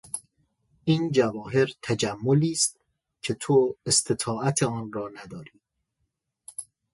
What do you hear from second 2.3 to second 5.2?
است که تو استطاعت آن را